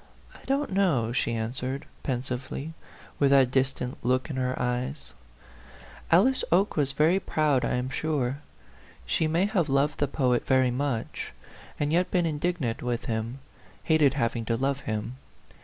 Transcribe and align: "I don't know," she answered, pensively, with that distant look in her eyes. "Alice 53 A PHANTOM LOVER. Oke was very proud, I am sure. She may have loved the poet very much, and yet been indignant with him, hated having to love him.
"I 0.34 0.40
don't 0.46 0.72
know," 0.72 1.12
she 1.12 1.34
answered, 1.36 1.86
pensively, 2.02 2.74
with 3.20 3.30
that 3.30 3.52
distant 3.52 3.96
look 4.04 4.28
in 4.28 4.34
her 4.34 4.60
eyes. 4.60 5.12
"Alice 6.10 6.40
53 6.50 6.50
A 6.50 6.50
PHANTOM 6.50 6.56
LOVER. 6.58 6.62
Oke 6.72 6.76
was 6.78 6.92
very 6.94 7.20
proud, 7.20 7.64
I 7.64 7.74
am 7.76 7.88
sure. 7.88 8.38
She 9.06 9.28
may 9.28 9.44
have 9.44 9.68
loved 9.68 10.00
the 10.00 10.08
poet 10.08 10.44
very 10.48 10.72
much, 10.72 11.32
and 11.78 11.92
yet 11.92 12.10
been 12.10 12.26
indignant 12.26 12.82
with 12.82 13.04
him, 13.04 13.38
hated 13.84 14.14
having 14.14 14.44
to 14.46 14.56
love 14.56 14.80
him. 14.80 15.18